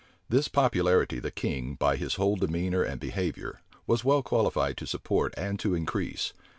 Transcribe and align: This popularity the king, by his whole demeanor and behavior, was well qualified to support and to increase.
This 0.29 0.47
popularity 0.47 1.19
the 1.19 1.29
king, 1.29 1.75
by 1.75 1.95
his 1.95 2.15
whole 2.15 2.35
demeanor 2.35 2.81
and 2.81 2.99
behavior, 2.99 3.61
was 3.85 4.03
well 4.03 4.23
qualified 4.23 4.75
to 4.77 4.87
support 4.87 5.31
and 5.37 5.59
to 5.59 5.75
increase. 5.75 6.33